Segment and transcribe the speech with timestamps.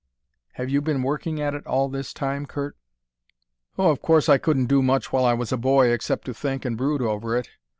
[0.53, 2.75] "Have you been working at it all this time, Curt?"
[3.77, 6.65] "Oh, of course I couldn't do much while I was a boy except to think
[6.65, 7.47] and brood over it.